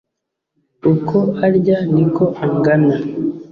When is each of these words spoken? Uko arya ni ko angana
Uko 0.91 1.17
arya 1.45 1.77
ni 1.93 2.05
ko 2.15 2.23
angana 2.43 2.95